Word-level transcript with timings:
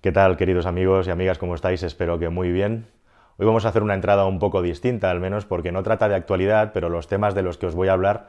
¿Qué 0.00 0.12
tal, 0.12 0.36
queridos 0.36 0.66
amigos 0.66 1.08
y 1.08 1.10
amigas? 1.10 1.38
¿Cómo 1.38 1.56
estáis? 1.56 1.82
Espero 1.82 2.20
que 2.20 2.28
muy 2.28 2.52
bien. 2.52 2.86
Hoy 3.36 3.46
vamos 3.46 3.64
a 3.64 3.70
hacer 3.70 3.82
una 3.82 3.94
entrada 3.94 4.26
un 4.26 4.38
poco 4.38 4.62
distinta, 4.62 5.10
al 5.10 5.18
menos 5.18 5.44
porque 5.44 5.72
no 5.72 5.82
trata 5.82 6.08
de 6.08 6.14
actualidad, 6.14 6.70
pero 6.72 6.88
los 6.88 7.08
temas 7.08 7.34
de 7.34 7.42
los 7.42 7.58
que 7.58 7.66
os 7.66 7.74
voy 7.74 7.88
a 7.88 7.94
hablar 7.94 8.28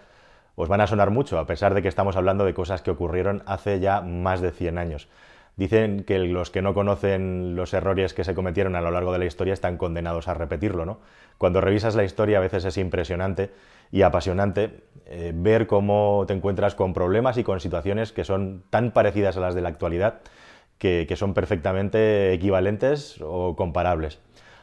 os 0.56 0.68
van 0.68 0.82
a 0.82 0.88
sonar 0.88 1.12
mucho, 1.12 1.38
a 1.38 1.46
pesar 1.46 1.76
de 1.76 1.84
que 1.84 1.88
estamos 1.88 2.16
hablando 2.16 2.44
de 2.44 2.56
cosas 2.56 2.82
que 2.82 2.90
ocurrieron 2.90 3.44
hace 3.46 3.80
ya 3.80 4.02
más 4.02 4.42
de 4.42 4.50
100 4.50 4.80
años. 4.80 5.10
Dicen 5.58 6.06
que 6.06 6.18
los 6.18 6.50
que 6.50 6.64
no 6.64 6.74
conocen 6.74 7.56
los 7.56 7.72
errores 7.76 8.16
que 8.16 8.24
se 8.24 8.34
cometieron 8.34 8.76
a 8.76 8.82
lo 8.82 8.90
largo 8.90 9.14
de 9.14 9.20
la 9.20 9.26
historia 9.26 9.54
están 9.54 9.78
condenados 9.78 10.28
a 10.28 10.34
repetirlo, 10.34 10.88
¿no? 10.88 10.98
Cuando 11.38 11.62
revisas 11.62 11.94
la 11.94 12.04
historia 12.04 12.40
a 12.40 12.42
veces 12.42 12.66
es 12.66 12.80
impresionante 12.80 13.52
y 13.92 14.02
apasionante 14.02 14.82
eh, 15.06 15.34
ver 15.36 15.68
cómo 15.68 16.24
te 16.26 16.34
encuentras 16.34 16.74
con 16.74 16.96
problemas 16.96 17.38
y 17.38 17.44
con 17.44 17.60
situaciones 17.60 18.12
que 18.12 18.24
son 18.24 18.64
tan 18.72 18.90
parecidas 18.90 19.38
a 19.38 19.42
las 19.42 19.54
de 19.54 19.62
la 19.62 19.70
actualidad 19.70 20.22
que, 20.80 21.16
son 21.16 21.34
perfectamente 21.34 22.34
equivalentes 22.34 23.20
o 23.22 23.56
comparables. 23.56 24.20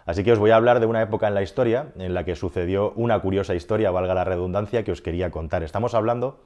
Así 0.07 0.25
que 0.25 0.33
os 0.33 0.39
voy 0.39 0.51
a 0.51 0.57
hablar 0.57 0.81
de 0.81 0.87
una 0.87 1.03
época 1.03 1.29
en 1.29 1.35
la 1.35 1.43
historia 1.43 1.89
en 1.99 2.15
la 2.15 2.25
que 2.25 2.37
sucedió 2.37 2.93
una 2.97 3.21
curiosa 3.21 3.55
historia, 3.55 3.91
valga 3.91 4.15
la 4.15 4.25
redundancia, 4.25 4.83
que 4.83 4.93
os 4.93 5.03
quería 5.03 5.31
contar. 5.31 5.63
Estamos 5.63 5.95
hablando 5.95 6.41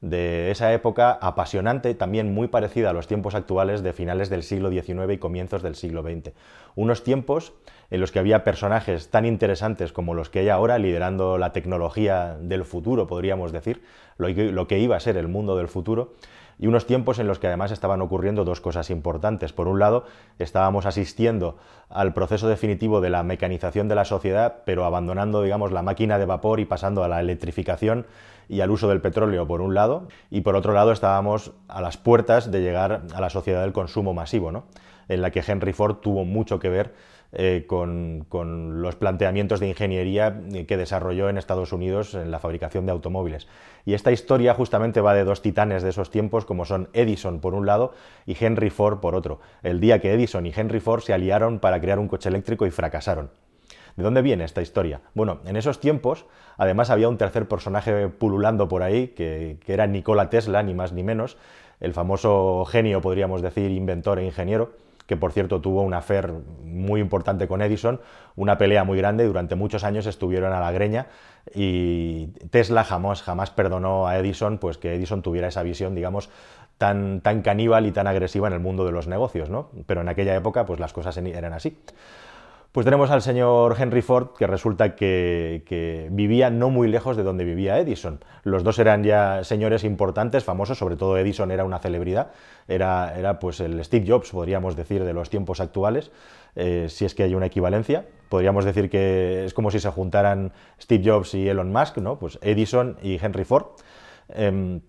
de 0.00 0.50
esa 0.50 0.72
época 0.72 1.12
apasionante, 1.12 1.94
también 1.94 2.34
muy 2.34 2.48
parecida 2.48 2.90
a 2.90 2.92
los 2.92 3.06
tiempos 3.06 3.34
actuales 3.34 3.82
de 3.82 3.92
finales 3.92 4.28
del 4.28 4.42
siglo 4.42 4.70
XIX 4.70 5.12
y 5.12 5.18
comienzos 5.18 5.62
del 5.62 5.74
siglo 5.74 6.02
XX. 6.02 6.32
Unos 6.74 7.02
tiempos 7.02 7.54
en 7.90 8.00
los 8.00 8.12
que 8.12 8.18
había 8.18 8.44
personajes 8.44 9.10
tan 9.10 9.24
interesantes 9.24 9.92
como 9.92 10.14
los 10.14 10.28
que 10.28 10.40
hay 10.40 10.48
ahora, 10.48 10.78
liderando 10.78 11.38
la 11.38 11.52
tecnología 11.52 12.36
del 12.40 12.64
futuro, 12.64 13.06
podríamos 13.06 13.52
decir, 13.52 13.82
lo 14.18 14.66
que 14.66 14.78
iba 14.78 14.96
a 14.96 15.00
ser 15.00 15.16
el 15.16 15.28
mundo 15.28 15.56
del 15.56 15.68
futuro, 15.68 16.14
y 16.58 16.66
unos 16.66 16.86
tiempos 16.86 17.18
en 17.18 17.26
los 17.26 17.38
que 17.38 17.46
además 17.46 17.70
estaban 17.70 18.00
ocurriendo 18.02 18.44
dos 18.44 18.60
cosas 18.60 18.90
importantes. 18.90 19.52
Por 19.52 19.68
un 19.68 19.78
lado, 19.78 20.04
estábamos 20.38 20.86
asistiendo 20.86 21.56
al 21.88 22.14
proceso 22.14 22.48
definitivo 22.48 23.00
de 23.00 23.10
la 23.10 23.22
mecanización 23.22 23.88
de 23.88 23.94
la 23.94 24.04
sociedad, 24.04 24.62
pero 24.64 24.84
abandonando, 24.84 25.42
digamos, 25.42 25.72
la 25.72 25.82
máquina 25.82 26.18
de 26.18 26.26
vapor 26.26 26.60
y 26.60 26.64
pasando 26.64 27.04
a 27.04 27.08
la 27.08 27.20
electrificación 27.20 28.06
y 28.48 28.60
al 28.60 28.70
uso 28.70 28.88
del 28.88 29.00
petróleo, 29.00 29.46
por 29.46 29.60
un 29.60 29.74
lado, 29.74 30.06
y 30.30 30.42
por 30.42 30.54
otro 30.54 30.72
lado 30.72 30.92
estábamos 30.92 31.52
a 31.68 31.80
las 31.80 31.96
puertas 31.96 32.50
de 32.50 32.62
llegar 32.62 33.02
a 33.12 33.20
la 33.20 33.30
sociedad 33.30 33.62
del 33.62 33.72
consumo 33.72 34.14
masivo, 34.14 34.52
¿no? 34.52 34.64
en 35.08 35.22
la 35.22 35.30
que 35.30 35.42
Henry 35.46 35.72
Ford 35.72 35.96
tuvo 35.96 36.24
mucho 36.24 36.58
que 36.58 36.68
ver 36.68 36.94
eh, 37.32 37.64
con, 37.66 38.26
los 38.80 38.96
planteamientos 38.96 39.60
de 39.60 39.68
ingeniería 39.68 40.40
que 40.66 40.76
desarrolló 40.76 41.28
en 41.28 41.38
Estados 41.38 41.72
Unidos 41.72 42.14
en 42.14 42.30
la 42.30 42.38
fabricación 42.38 42.86
de 42.86 42.92
automóviles. 42.92 43.48
Y 43.84 43.94
esta 43.94 44.12
historia 44.12 44.54
justamente 44.54 45.00
va 45.00 45.14
de 45.14 45.24
dos 45.24 45.42
titanes 45.42 45.82
de 45.82 45.90
esos 45.90 46.10
tiempos, 46.10 46.44
como 46.44 46.64
son 46.64 46.88
Edison 46.92 47.40
por 47.40 47.54
un 47.54 47.66
lado 47.66 47.92
y 48.26 48.36
Henry 48.38 48.70
Ford 48.70 49.00
por 49.00 49.14
otro. 49.14 49.40
El 49.62 49.80
día 49.80 50.00
que 50.00 50.12
Edison 50.12 50.46
y 50.46 50.52
Henry 50.54 50.80
Ford 50.80 51.02
se 51.02 51.12
aliaron 51.12 51.58
para 51.58 51.80
crear 51.80 51.98
un 51.98 52.08
coche 52.08 52.28
eléctrico 52.28 52.66
y 52.66 52.70
fracasaron. 52.70 53.30
¿De 53.96 54.02
dónde 54.02 54.22
viene 54.22 54.44
esta 54.44 54.60
historia? 54.60 55.00
Bueno, 55.14 55.40
en 55.46 55.56
esos 55.56 55.80
tiempos, 55.80 56.26
además 56.58 56.90
había 56.90 57.08
un 57.08 57.16
tercer 57.16 57.48
personaje 57.48 58.08
pululando 58.08 58.68
por 58.68 58.82
ahí, 58.82 59.08
que 59.08 59.58
era 59.66 59.86
Nikola 59.86 60.28
Tesla, 60.28 60.62
ni 60.62 60.74
más 60.74 60.92
ni 60.92 61.02
menos, 61.02 61.38
el 61.80 61.92
famoso 61.92 62.64
genio, 62.64 63.00
podríamos 63.00 63.42
decir, 63.42 63.70
inventor 63.70 64.18
e 64.18 64.24
ingeniero, 64.24 64.72
que 65.06 65.16
por 65.16 65.32
cierto 65.32 65.60
tuvo 65.60 65.82
una 65.82 65.98
affair 65.98 66.32
muy 66.64 67.00
importante 67.00 67.48
con 67.48 67.62
Edison, 67.62 68.00
una 68.34 68.58
pelea 68.58 68.84
muy 68.84 68.98
grande, 68.98 69.24
durante 69.24 69.54
muchos 69.54 69.84
años 69.84 70.06
estuvieron 70.06 70.52
a 70.52 70.60
la 70.60 70.72
greña 70.72 71.06
y 71.54 72.28
Tesla 72.50 72.84
jamás, 72.84 73.22
jamás 73.22 73.50
perdonó 73.50 74.06
a 74.06 74.18
Edison 74.18 74.58
pues 74.58 74.78
que 74.78 74.94
Edison 74.94 75.22
tuviera 75.22 75.48
esa 75.48 75.62
visión, 75.62 75.94
digamos, 75.94 76.28
tan, 76.78 77.20
tan 77.20 77.42
caníbal 77.42 77.86
y 77.86 77.92
tan 77.92 78.06
agresiva 78.06 78.48
en 78.48 78.54
el 78.54 78.60
mundo 78.60 78.84
de 78.84 78.92
los 78.92 79.06
negocios, 79.06 79.48
¿no? 79.48 79.70
Pero 79.86 80.00
en 80.00 80.08
aquella 80.08 80.34
época 80.34 80.66
pues 80.66 80.80
las 80.80 80.92
cosas 80.92 81.16
eran 81.16 81.52
así. 81.52 81.78
Pues 82.76 82.84
tenemos 82.84 83.10
al 83.10 83.22
señor 83.22 83.74
Henry 83.78 84.02
Ford, 84.02 84.36
que 84.36 84.46
resulta 84.46 84.96
que, 84.96 86.08
vivía 86.10 86.50
no 86.50 86.68
muy 86.68 86.88
lejos 86.88 87.16
de 87.16 87.22
donde 87.22 87.42
vivía 87.42 87.78
Edison. 87.78 88.22
Los 88.42 88.64
dos 88.64 88.78
eran 88.78 89.02
ya 89.02 89.44
señores 89.44 89.82
importantes, 89.82 90.44
famosos, 90.44 90.76
sobre 90.76 90.96
todo 90.96 91.16
Edison 91.16 91.50
era 91.50 91.64
una 91.64 91.78
celebridad, 91.78 92.32
era, 92.68 93.38
pues 93.40 93.60
el 93.60 93.82
Steve 93.82 94.04
Jobs, 94.06 94.30
podríamos 94.30 94.76
decir, 94.76 95.04
de 95.04 95.14
los 95.14 95.30
tiempos 95.30 95.60
actuales, 95.60 96.10
eh, 96.54 96.88
si 96.90 97.06
es 97.06 97.14
que 97.14 97.22
hay 97.22 97.34
una 97.34 97.46
equivalencia. 97.46 98.04
Podríamos 98.28 98.66
decir 98.66 98.90
que 98.90 99.46
es 99.46 99.54
como 99.54 99.70
si 99.70 99.80
se 99.80 99.88
juntaran 99.88 100.52
Steve 100.78 101.02
Jobs 101.02 101.32
y 101.32 101.48
Elon 101.48 101.72
Musk, 101.72 101.96
¿no? 101.96 102.18
Pues 102.18 102.38
Edison 102.42 102.98
y 103.00 103.18
Henry 103.24 103.44
Ford. 103.44 103.68
Em, 104.28 104.82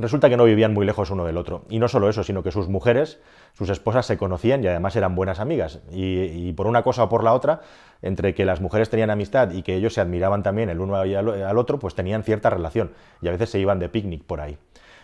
Resulta 0.00 0.30
que 0.30 0.36
no 0.36 0.44
vivían 0.44 0.72
muy 0.74 0.86
lejos 0.86 1.10
uno 1.10 1.24
del 1.24 1.36
otro. 1.36 1.64
Y 1.68 1.80
no 1.80 1.88
solo 1.88 2.08
eso, 2.08 2.22
sino 2.22 2.44
que 2.44 2.52
sus 2.52 2.68
mujeres, 2.68 3.20
sus 3.54 3.68
esposas 3.68 4.06
se 4.06 4.16
conocían 4.16 4.62
y 4.62 4.68
además 4.68 4.94
eran 4.94 5.16
buenas 5.16 5.40
amigas. 5.40 5.80
Y, 5.90 6.52
por 6.52 6.68
una 6.68 6.82
cosa 6.82 7.02
o 7.02 7.08
por 7.08 7.24
la 7.24 7.34
otra, 7.34 7.62
entre 8.00 8.32
que 8.32 8.44
las 8.44 8.60
mujeres 8.60 8.90
tenían 8.90 9.10
amistad 9.10 9.50
y 9.50 9.62
que 9.62 9.74
ellos 9.74 9.94
se 9.94 10.00
admiraban 10.00 10.44
también 10.44 10.70
el 10.70 10.78
uno 10.78 10.94
al 10.94 11.58
otro, 11.58 11.80
pues 11.80 11.96
tenían 11.96 12.22
cierta 12.22 12.48
relación. 12.48 12.92
Y 13.20 13.26
a 13.26 13.32
veces 13.32 13.50
se 13.50 13.58
iban 13.58 13.80
de 13.80 13.88
picnic 13.88 14.22
por 14.22 14.40
ahí. 14.40 14.56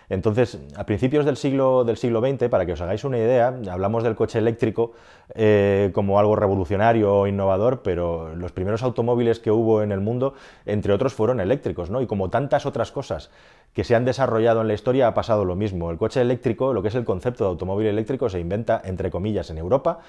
Entonces, 0.09 0.59
a 0.77 0.85
principios 0.87 1.25
del 1.25 1.37
siglo, 1.37 1.85
del 1.85 1.97
siglo 1.97 2.21
XX, 2.21 2.49
para 2.49 2.67
que 2.67 2.73
os 2.73 2.81
hagáis 2.81 3.05
una 3.05 3.19
idea, 3.19 3.55
hablamos 3.71 4.03
del 4.03 4.15
coche 4.15 4.39
eléctrico 4.39 4.93
eh, 5.35 5.91
como 5.95 6.19
algo 6.19 6.37
revolucionario 6.37 7.15
o 7.15 7.27
innovador, 7.27 7.83
pero 7.83 8.35
los 8.35 8.53
primeros 8.53 8.83
automóviles 8.83 9.41
que 9.41 9.51
hubo 9.51 9.83
en 9.83 9.93
el 9.93 10.01
mundo, 10.01 10.35
entre 10.67 10.93
otros, 10.93 11.15
fueron 11.15 11.41
eléctricos, 11.41 11.91
¿no? 11.91 12.01
Y 12.01 12.07
como 12.07 12.31
tantas 12.31 12.67
otras 12.67 12.93
cosas 12.93 13.31
que 13.73 13.85
se 13.85 13.95
han 13.95 14.05
desarrollado 14.05 14.61
en 14.61 14.69
la 14.69 14.75
historia 14.75 15.09
ha 15.09 15.15
pasado 15.15 15.45
lo 15.45 15.57
mismo. 15.57 15.91
El 15.91 15.99
coche 15.99 16.21
eléctrico, 16.21 16.73
lo 16.73 16.83
que 16.83 16.89
es 16.89 16.95
el 16.95 17.05
concepto 17.05 17.45
de 17.45 17.51
automóvil 17.51 17.87
eléctrico, 17.87 18.29
se 18.29 18.41
inventa, 18.41 18.81
entre 18.85 19.11
comillas, 19.11 19.51
en 19.51 19.59
Europa, 19.59 20.01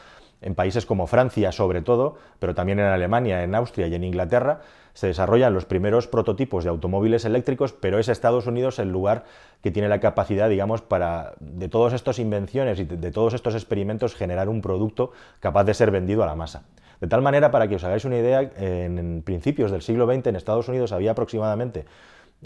en 0.41 0.53
países 0.53 0.85
como 0.85 1.07
Francia 1.07 1.51
sobre 1.51 1.81
todo, 1.81 2.17
pero 2.39 2.53
también 2.53 2.79
en 2.79 2.85
Alemania, 2.85 3.43
en 3.43 3.55
Austria 3.55 3.87
y 3.87 3.95
en 3.95 4.03
Inglaterra, 4.03 4.61
se 4.95 5.07
desarrollan 5.07 5.53
los 5.53 5.65
primeros 5.65 6.07
prototipos 6.07 6.63
de 6.63 6.69
automóviles 6.69 7.25
eléctricos, 7.25 7.73
pero 7.73 7.99
es 7.99 8.07
Estados 8.07 8.47
Unidos 8.47 8.79
el 8.79 8.89
lugar 8.89 9.25
que 9.61 9.69
tiene 9.69 9.89
la 9.89 9.99
capacidad, 9.99 10.49
digamos, 10.49 10.81
para 10.81 11.33
de 11.41 11.67
todas 11.67 11.93
estas 11.93 12.17
invenciones 12.17 12.79
y 12.79 12.85
de 12.85 13.11
todos 13.11 13.33
estos 13.33 13.55
experimentos 13.55 14.15
generar 14.15 14.47
un 14.47 14.61
producto 14.61 15.11
capaz 15.41 15.65
de 15.65 15.73
ser 15.73 15.91
vendido 15.91 16.23
a 16.23 16.25
la 16.25 16.35
masa. 16.35 16.63
De 17.01 17.07
tal 17.07 17.21
manera, 17.21 17.51
para 17.51 17.67
que 17.67 17.75
os 17.75 17.83
hagáis 17.83 18.05
una 18.05 18.17
idea, 18.17 18.39
en 18.57 19.21
principios 19.21 19.69
del 19.69 19.81
siglo 19.81 20.07
XX 20.07 20.27
en 20.27 20.37
Estados 20.37 20.69
Unidos 20.69 20.93
había 20.93 21.11
aproximadamente 21.11 21.85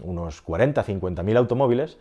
unos 0.04 0.42
40, 0.42 0.82
50 0.82 1.22
mil 1.22 1.38
automóviles 1.38 2.00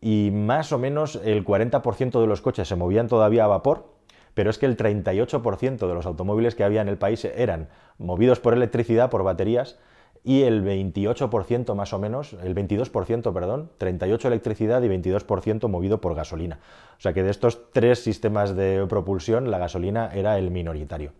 y 0.00 0.30
más 0.32 0.72
o 0.72 0.78
menos 0.78 1.20
el 1.24 1.44
40% 1.44 2.20
de 2.20 2.26
los 2.26 2.40
coches 2.40 2.66
se 2.66 2.74
movían 2.74 3.06
todavía 3.06 3.44
a 3.44 3.46
vapor, 3.48 3.93
pero 4.34 4.50
es 4.50 4.58
que 4.58 4.66
el 4.66 4.76
38% 4.76 5.86
de 5.86 5.94
los 5.94 6.06
automóviles 6.06 6.54
que 6.54 6.64
había 6.64 6.82
en 6.82 6.88
el 6.88 6.98
país 6.98 7.24
eran 7.24 7.68
movidos 7.98 8.40
por 8.40 8.52
electricidad, 8.52 9.10
por 9.10 9.22
baterías, 9.22 9.78
y 10.26 10.42
el 10.42 10.64
28% 10.64 11.74
más 11.74 11.92
o 11.92 11.98
menos, 11.98 12.32
el 12.42 12.54
22%, 12.54 13.32
perdón, 13.32 13.70
38 13.76 14.28
electricidad 14.28 14.82
y 14.82 14.88
22% 14.88 15.68
movido 15.68 16.00
por 16.00 16.14
gasolina. 16.14 16.60
O 16.96 17.00
sea 17.00 17.12
que 17.12 17.22
de 17.22 17.30
estos 17.30 17.70
tres 17.72 18.02
sistemas 18.02 18.56
de 18.56 18.86
propulsión, 18.88 19.50
la 19.50 19.58
gasolina 19.58 20.10
era 20.14 20.38
el 20.38 20.50
minoritario. 20.50 21.12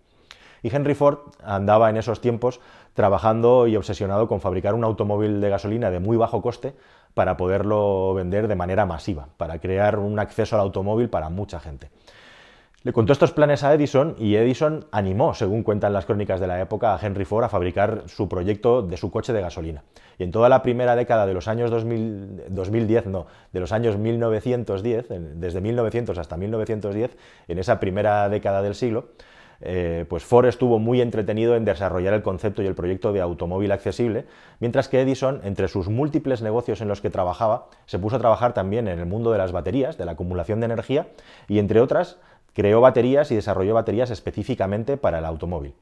Y 0.62 0.74
Henry 0.74 0.94
Ford 0.94 1.18
andaba 1.42 1.90
en 1.90 1.98
esos 1.98 2.22
tiempos 2.22 2.60
trabajando 2.94 3.66
y 3.66 3.76
obsesionado 3.76 4.26
con 4.26 4.40
fabricar 4.40 4.72
un 4.72 4.84
automóvil 4.84 5.42
de 5.42 5.50
gasolina 5.50 5.90
de 5.90 6.00
muy 6.00 6.16
bajo 6.16 6.40
coste 6.40 6.74
para 7.12 7.36
poderlo 7.36 8.14
vender 8.14 8.48
de 8.48 8.56
manera 8.56 8.86
masiva, 8.86 9.28
para 9.36 9.58
crear 9.58 9.98
un 9.98 10.18
acceso 10.18 10.56
al 10.56 10.62
automóvil 10.62 11.10
para 11.10 11.28
mucha 11.28 11.60
gente. 11.60 11.90
Le 12.84 12.92
contó 12.92 13.14
estos 13.14 13.32
planes 13.32 13.64
a 13.64 13.72
Edison 13.72 14.14
y 14.18 14.36
Edison 14.36 14.84
animó, 14.92 15.32
según 15.32 15.62
cuentan 15.62 15.94
las 15.94 16.04
crónicas 16.04 16.38
de 16.38 16.46
la 16.46 16.60
época, 16.60 16.94
a 16.94 16.98
Henry 17.00 17.24
Ford 17.24 17.42
a 17.42 17.48
fabricar 17.48 18.02
su 18.08 18.28
proyecto 18.28 18.82
de 18.82 18.98
su 18.98 19.10
coche 19.10 19.32
de 19.32 19.40
gasolina. 19.40 19.84
Y 20.18 20.24
en 20.24 20.30
toda 20.30 20.50
la 20.50 20.62
primera 20.62 20.94
década 20.94 21.24
de 21.24 21.32
los 21.32 21.48
años 21.48 21.70
2010, 21.70 23.06
no, 23.06 23.24
de 23.54 23.60
los 23.60 23.72
años 23.72 23.96
1910, 23.96 25.06
desde 25.08 25.62
1900 25.62 26.18
hasta 26.18 26.36
1910, 26.36 27.16
en 27.48 27.58
esa 27.58 27.80
primera 27.80 28.28
década 28.28 28.60
del 28.60 28.74
siglo, 28.74 29.06
eh, 29.62 30.04
pues 30.06 30.24
Ford 30.24 30.44
estuvo 30.44 30.78
muy 30.78 31.00
entretenido 31.00 31.56
en 31.56 31.64
desarrollar 31.64 32.12
el 32.12 32.22
concepto 32.22 32.62
y 32.62 32.66
el 32.66 32.74
proyecto 32.74 33.14
de 33.14 33.22
automóvil 33.22 33.72
accesible, 33.72 34.26
mientras 34.60 34.88
que 34.88 35.00
Edison, 35.00 35.40
entre 35.44 35.68
sus 35.68 35.88
múltiples 35.88 36.42
negocios 36.42 36.82
en 36.82 36.88
los 36.88 37.00
que 37.00 37.08
trabajaba, 37.08 37.68
se 37.86 37.98
puso 37.98 38.16
a 38.16 38.18
trabajar 38.18 38.52
también 38.52 38.88
en 38.88 38.98
el 38.98 39.06
mundo 39.06 39.32
de 39.32 39.38
las 39.38 39.52
baterías, 39.52 39.96
de 39.96 40.04
la 40.04 40.12
acumulación 40.12 40.60
de 40.60 40.66
energía, 40.66 41.06
y 41.48 41.58
entre 41.60 41.80
otras, 41.80 42.18
creó 42.54 42.80
baterías 42.80 43.30
y 43.30 43.34
desarrolló 43.34 43.74
baterías 43.74 44.10
específicamente 44.10 44.96
para 44.96 45.18
el 45.18 45.24
automóvil. 45.26 45.74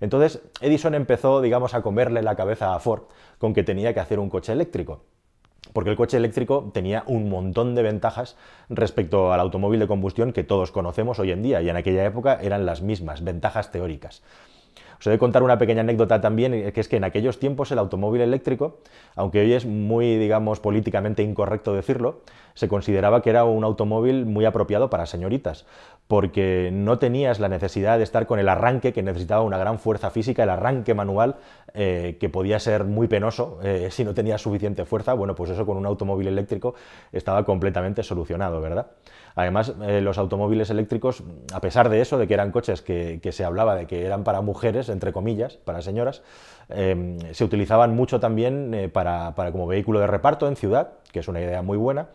Entonces, 0.00 0.42
Edison 0.60 0.94
empezó, 0.94 1.40
digamos, 1.40 1.74
a 1.74 1.82
comerle 1.82 2.22
la 2.22 2.36
cabeza 2.36 2.74
a 2.74 2.80
Ford 2.80 3.04
con 3.38 3.54
que 3.54 3.62
tenía 3.62 3.94
que 3.94 4.00
hacer 4.00 4.18
un 4.18 4.28
coche 4.28 4.52
eléctrico 4.52 5.02
porque 5.72 5.90
el 5.90 5.96
coche 5.96 6.16
eléctrico 6.16 6.70
tenía 6.72 7.04
un 7.06 7.28
montón 7.28 7.74
de 7.74 7.82
ventajas 7.82 8.36
respecto 8.68 9.32
al 9.32 9.40
automóvil 9.40 9.80
de 9.80 9.86
combustión 9.86 10.32
que 10.32 10.44
todos 10.44 10.72
conocemos 10.72 11.18
hoy 11.18 11.32
en 11.32 11.42
día 11.42 11.60
y 11.62 11.68
en 11.68 11.76
aquella 11.76 12.04
época 12.04 12.38
eran 12.40 12.66
las 12.66 12.82
mismas, 12.82 13.22
ventajas 13.22 13.70
teóricas. 13.72 14.22
Os 14.98 15.06
he 15.06 15.10
de 15.10 15.18
contar 15.18 15.42
una 15.42 15.58
pequeña 15.58 15.82
anécdota 15.82 16.22
también, 16.22 16.54
eh, 16.54 16.72
que 16.72 16.80
es 16.80 16.88
que 16.88 16.96
en 16.96 17.04
aquellos 17.04 17.38
tiempos 17.38 17.70
el 17.70 17.78
automóvil 17.78 18.22
eléctrico, 18.22 18.78
aunque 19.14 19.40
hoy 19.40 19.52
es 19.52 19.66
muy, 19.66 20.16
digamos, 20.16 20.60
políticamente 20.60 21.22
incorrecto 21.22 21.74
decirlo, 21.74 22.22
se 22.56 22.68
consideraba 22.68 23.22
que 23.22 23.30
era 23.30 23.44
un 23.44 23.62
automóvil 23.62 24.24
muy 24.24 24.46
apropiado 24.46 24.90
para 24.90 25.04
señoritas, 25.06 25.66
porque 26.08 26.70
no 26.72 26.98
tenías 26.98 27.38
la 27.38 27.48
necesidad 27.48 27.98
de 27.98 28.04
estar 28.04 28.26
con 28.26 28.38
el 28.38 28.48
arranque 28.48 28.92
que 28.92 29.02
necesitaba 29.02 29.42
una 29.42 29.58
gran 29.58 29.78
fuerza 29.78 30.10
física, 30.10 30.42
el 30.42 30.50
arranque 30.50 30.94
manual, 30.94 31.36
eh, 31.74 32.16
que 32.18 32.30
podía 32.30 32.58
ser 32.58 32.84
muy 32.84 33.08
penoso 33.08 33.58
eh, 33.62 33.88
si 33.92 34.04
no 34.04 34.14
tenías 34.14 34.40
suficiente 34.40 34.86
fuerza. 34.86 35.12
Bueno, 35.12 35.34
pues 35.34 35.50
eso 35.50 35.66
con 35.66 35.76
un 35.76 35.84
automóvil 35.84 36.28
eléctrico 36.28 36.74
estaba 37.12 37.44
completamente 37.44 38.02
solucionado, 38.02 38.62
¿verdad? 38.62 38.86
Además, 39.34 39.74
eh, 39.82 40.00
los 40.00 40.16
automóviles 40.16 40.70
eléctricos, 40.70 41.22
a 41.52 41.60
pesar 41.60 41.90
de 41.90 42.00
eso, 42.00 42.16
de 42.16 42.26
que 42.26 42.32
eran 42.32 42.52
coches 42.52 42.80
que, 42.80 43.20
se 43.30 43.44
hablaba 43.44 43.74
de 43.74 43.86
que 43.86 44.06
eran 44.06 44.24
para 44.24 44.40
mujeres, 44.40 44.88
entre 44.88 45.12
comillas, 45.12 45.58
para 45.58 45.82
señoras, 45.82 46.22
se 46.68 47.44
utilizaban 47.44 47.94
mucho 47.94 48.18
también 48.18 48.90
para, 48.92 49.34
como 49.52 49.68
vehículo 49.68 50.00
de 50.00 50.08
reparto 50.08 50.48
en 50.48 50.56
ciudad, 50.56 50.94
que 51.12 51.20
es 51.20 51.28
una 51.28 51.40
idea 51.40 51.62
muy 51.62 51.76
buena, 51.76 52.08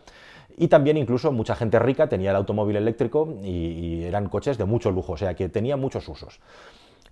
y 0.56 0.68
también 0.68 0.96
incluso 0.96 1.32
mucha 1.32 1.54
gente 1.54 1.78
rica 1.78 2.08
tenía 2.08 2.30
el 2.30 2.36
automóvil 2.36 2.76
eléctrico 2.76 3.36
y, 3.42 4.02
eran 4.04 4.28
coches 4.28 4.58
de 4.58 4.64
mucho 4.64 4.90
lujo, 4.90 5.12
o 5.12 5.16
sea 5.16 5.34
que 5.34 5.48
tenía 5.48 5.76
muchos 5.76 6.08
usos. 6.08 6.40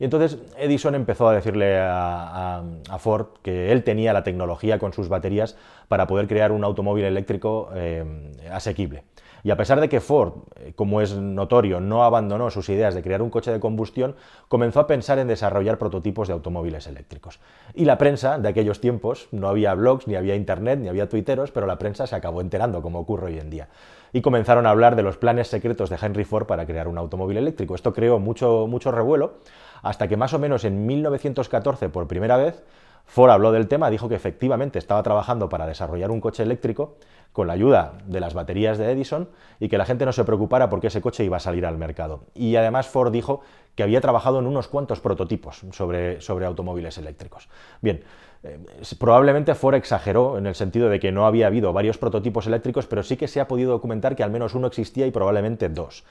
Y 0.00 0.05
entonces 0.05 0.38
Edison 0.56 0.94
empezó 0.94 1.29
a 1.29 1.35
decirle 1.35 1.79
a, 1.79 2.62
Ford 2.99 3.26
que 3.43 3.70
él 3.70 3.85
tenía 3.85 4.14
la 4.14 4.25
tecnología 4.25 4.79
con 4.79 4.94
sus 4.94 5.08
baterías 5.08 5.56
para 5.88 6.06
poder 6.06 6.26
crear 6.26 6.52
un 6.52 6.64
automóvil 6.64 7.05
eléctrico 7.05 7.69
eh, 7.75 8.32
asequible. 8.50 9.05
Y 9.43 9.50
a 9.50 9.56
pesar 9.56 9.81
de 9.81 9.88
que 9.88 10.00
Ford, 10.00 10.32
eh, 10.56 10.73
como 10.75 11.00
es 11.00 11.14
notorio, 11.14 11.81
no 11.81 12.05
abandonó 12.05 12.50
sus 12.50 12.69
ideas 12.70 12.94
de 12.94 13.02
crear 13.02 13.20
un 13.23 13.31
coche 13.31 13.52
de 13.52 13.61
combustión, 13.61 14.17
comenzó 14.49 14.81
a 14.81 14.87
pensar 14.87 15.19
en 15.19 15.29
desarrollar 15.29 15.79
prototipos 15.79 16.29
de 16.29 16.35
automóviles 16.35 16.87
eléctricos. 16.87 17.38
Y 17.75 17.85
la 17.85 17.99
prensa 17.99 18.38
de 18.38 18.49
aquellos 18.49 18.81
tiempos, 18.81 19.29
no 19.32 19.49
había 19.49 19.75
blogs, 19.75 20.06
ni 20.06 20.14
había 20.14 20.35
internet, 20.35 20.79
ni 20.79 20.88
había 20.88 21.08
tuiteros, 21.08 21.50
pero 21.50 21.67
la 21.67 21.79
prensa 21.79 22.06
se 22.06 22.17
acabó 22.17 22.41
enterando, 22.41 22.82
como 22.82 23.00
ocurre 23.00 23.26
hoy 23.26 23.38
en 23.38 23.50
día. 23.50 23.69
Y 24.12 24.23
comenzaron 24.23 24.67
a 24.67 24.71
hablar 24.71 24.97
de 24.97 25.03
los 25.03 25.17
planes 25.17 25.49
secretos 25.49 25.91
de 25.91 25.99
Henry 26.01 26.25
Ford 26.25 26.47
para 26.47 26.67
crear 26.67 26.89
un 26.89 26.99
automóvil 26.99 27.37
eléctrico. 27.37 27.75
Esto 27.75 27.93
creó 27.93 28.19
mucho, 28.19 28.67
mucho 28.67 28.91
revuelo, 28.91 29.35
hasta 29.83 30.09
que 30.09 30.17
más 30.17 30.35
o 30.35 30.39
menos 30.39 30.65
en 30.65 30.87
1914, 30.87 31.89
por 31.89 32.07
primera 32.09 32.37
vez, 32.37 32.62
Ford 33.11 33.31
habló 33.33 33.51
del 33.51 33.67
tema, 33.67 33.91
dijo 33.91 34.09
que 34.09 34.15
efectivamente 34.15 34.79
estaba 34.79 35.03
trabajando 35.03 35.49
para 35.49 35.67
desarrollar 35.67 36.12
un 36.12 36.21
coche 36.21 36.45
eléctrico 36.45 36.95
con 37.33 37.49
la 37.49 37.55
ayuda 37.55 37.95
de 38.07 38.21
las 38.21 38.35
baterías 38.35 38.79
de 38.79 38.93
Edison 38.93 39.29
y 39.59 39.69
que 39.69 39.79
la 39.79 39.85
gente 39.85 40.07
no 40.07 40.12
se 40.12 40.23
preocupara 40.23 40.71
porque 40.71 40.87
ese 40.87 41.01
coche 41.01 41.25
iba 41.25 41.37
a 41.37 41.41
salir 41.41 41.67
al 41.67 41.77
mercado. 41.77 42.23
Y 42.35 42.55
además 42.55 42.87
Ford 42.87 43.11
dijo 43.11 43.41
que 43.75 43.83
había 43.83 44.01
trabajado 44.01 44.39
en 44.39 44.47
unos 44.47 44.69
cuantos 44.69 45.01
prototipos 45.01 45.62
sobre, 45.73 46.21
sobre 46.21 46.47
automóviles 46.47 46.99
eléctricos. 46.99 47.49
Bien, 47.81 48.05
eh, 48.45 48.61
probablemente 49.01 49.56
Ford 49.56 49.75
exageró 49.75 50.39
en 50.39 50.47
el 50.47 50.55
sentido 50.55 50.89
de 50.89 51.01
que 51.01 51.11
no 51.11 51.27
había 51.27 51.49
habido 51.49 51.73
varios 51.73 51.99
prototipos 51.99 52.47
eléctricos, 52.47 52.87
pero 52.87 53.03
sí 53.03 53.17
que 53.17 53.27
se 53.27 53.41
ha 53.41 53.49
podido 53.49 53.73
documentar 53.73 54.15
que 54.15 54.23
al 54.23 54.31
menos 54.31 54.55
uno 54.55 54.69
existía 54.69 55.09
y 55.09 55.11
probablemente 55.11 55.69
dos 55.69 56.05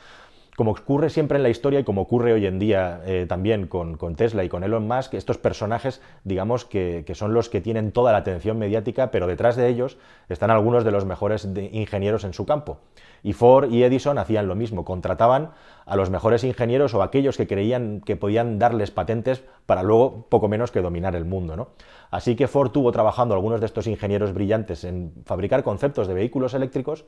como 0.60 0.72
ocurre 0.72 1.10
siempre 1.10 1.38
en 1.38 1.44
la 1.44 1.48
historia 1.48 1.80
y 1.80 1.84
como 1.86 2.02
ocurre 2.02 2.34
hoy 2.34 2.46
en 2.46 2.60
día 2.60 3.00
eh, 3.06 3.26
también 3.30 3.68
con, 3.68 3.98
Tesla 4.18 4.44
y 4.44 4.50
con 4.50 4.66
Elon 4.66 4.86
Musk, 4.86 5.14
estos 5.14 5.38
personajes, 5.38 6.02
digamos, 6.26 6.66
que, 6.66 7.06
son 7.14 7.34
los 7.34 7.48
que 7.48 7.62
tienen 7.62 7.94
toda 7.94 8.12
la 8.12 8.18
atención 8.18 8.60
mediática, 8.60 9.10
pero 9.10 9.26
detrás 9.26 9.56
de 9.56 9.70
ellos 9.70 9.98
están 10.28 10.52
algunos 10.52 10.84
de 10.84 10.92
los 10.92 11.06
mejores 11.06 11.48
ingenieros 11.72 12.26
en 12.26 12.34
su 12.34 12.46
campo. 12.46 12.80
Y 13.24 13.32
Ford 13.32 13.72
y 13.72 13.84
Edison 13.84 14.18
hacían 14.18 14.50
lo 14.50 14.56
mismo, 14.56 14.84
contrataban 14.84 15.52
a 15.86 15.96
los 15.96 16.10
mejores 16.10 16.44
ingenieros 16.44 16.94
o 16.94 17.04
aquellos 17.04 17.38
que 17.38 17.48
creían 17.48 18.02
que 18.02 18.18
podían 18.18 18.60
darles 18.60 18.92
patentes 18.92 19.46
para 19.66 19.82
luego 19.82 20.26
poco 20.28 20.50
menos 20.50 20.72
que 20.72 20.82
dominar 20.82 21.16
el 21.16 21.24
mundo. 21.24 21.56
¿no? 21.56 21.70
Así 22.12 22.36
que 22.36 22.50
Ford 22.50 22.72
tuvo 22.72 22.92
trabajando 22.92 23.34
algunos 23.34 23.62
de 23.62 23.66
estos 23.66 23.88
ingenieros 23.88 24.34
brillantes 24.34 24.84
en 24.84 25.14
fabricar 25.24 25.64
conceptos 25.64 26.10
de 26.10 26.16
vehículos 26.16 26.54
eléctricos 26.54 27.06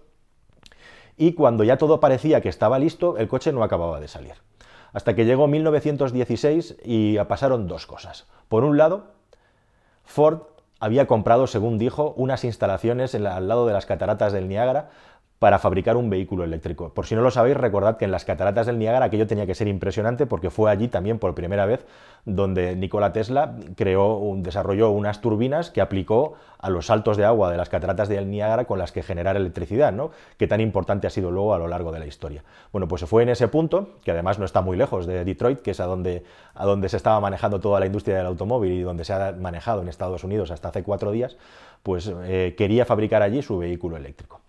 y 1.21 1.33
cuando 1.33 1.63
ya 1.63 1.77
todo 1.77 1.99
parecía 1.99 2.41
que 2.41 2.49
estaba 2.49 2.79
listo, 2.79 3.15
el 3.17 3.27
coche 3.27 3.53
no 3.53 3.61
acababa 3.61 3.99
de 3.99 4.07
salir. 4.07 4.33
Hasta 4.91 5.13
que 5.13 5.23
llegó 5.23 5.47
1916 5.47 6.77
y 6.83 7.19
pasaron 7.25 7.67
dos 7.67 7.85
cosas. 7.85 8.25
Por 8.47 8.63
un 8.63 8.75
lado, 8.75 9.03
Ford 10.03 10.39
había 10.79 11.05
comprado, 11.05 11.45
según 11.45 11.77
dijo, 11.77 12.15
unas 12.17 12.43
instalaciones 12.43 13.13
al 13.13 13.47
lado 13.47 13.67
de 13.67 13.73
las 13.73 13.85
cataratas 13.85 14.33
del 14.33 14.47
Niágara 14.47 14.89
para 15.41 15.57
fabricar 15.57 15.97
un 15.97 16.11
vehículo 16.11 16.43
eléctrico. 16.43 16.93
Por 16.93 17.07
si 17.07 17.15
no 17.15 17.23
lo 17.23 17.31
sabéis, 17.31 17.57
recordad 17.57 17.97
que 17.97 18.05
en 18.05 18.11
las 18.11 18.25
cataratas 18.25 18.67
del 18.67 18.77
Niágara 18.77 19.07
aquello 19.07 19.25
tenía 19.25 19.47
que 19.47 19.55
ser 19.55 19.67
impresionante 19.67 20.27
porque 20.27 20.51
fue 20.51 20.69
allí 20.69 20.87
también 20.87 21.17
por 21.17 21.33
primera 21.33 21.65
vez 21.65 21.83
donde 22.25 22.75
Nikola 22.75 23.11
Tesla 23.11 23.55
creó, 23.75 24.21
desarrolló 24.35 24.91
unas 24.91 25.19
turbinas 25.19 25.71
que 25.71 25.81
aplicó 25.81 26.35
a 26.59 26.69
los 26.69 26.85
saltos 26.85 27.17
de 27.17 27.25
agua 27.25 27.49
de 27.49 27.57
las 27.57 27.69
cataratas 27.69 28.07
del 28.07 28.29
Niágara 28.29 28.65
con 28.65 28.77
las 28.77 28.91
que 28.91 29.01
generar 29.01 29.35
electricidad, 29.35 29.91
¿no? 29.91 30.11
que 30.37 30.45
tan 30.45 30.61
importante 30.61 31.07
ha 31.07 31.09
sido 31.09 31.31
luego 31.31 31.55
a 31.55 31.57
lo 31.57 31.67
largo 31.67 31.91
de 31.91 31.97
la 31.97 32.05
historia. 32.05 32.43
Bueno, 32.71 32.87
pues 32.87 32.99
se 32.99 33.07
fue 33.07 33.23
en 33.23 33.29
ese 33.29 33.47
punto, 33.47 33.89
que 34.03 34.11
además 34.11 34.37
no 34.37 34.45
está 34.45 34.61
muy 34.61 34.77
lejos 34.77 35.07
de 35.07 35.25
Detroit, 35.25 35.63
que 35.63 35.71
es 35.71 35.79
a 35.79 35.85
donde, 35.85 36.23
se 36.87 36.97
estaba 36.97 37.19
manejando 37.19 37.59
toda 37.59 37.79
la 37.79 37.87
industria 37.87 38.17
del 38.17 38.27
automóvil 38.27 38.73
y 38.73 38.81
donde 38.81 39.05
se 39.05 39.13
ha 39.13 39.31
manejado 39.31 39.81
en 39.81 39.87
Estados 39.87 40.23
Unidos 40.23 40.51
hasta 40.51 40.69
hace 40.69 40.83
cuatro 40.83 41.09
días, 41.09 41.35
pues 41.81 42.13
eh, 42.25 42.53
quería 42.55 42.85
fabricar 42.85 43.23
allí 43.23 43.41
su 43.41 43.57
vehículo 43.57 43.97
eléctrico. 43.97 44.39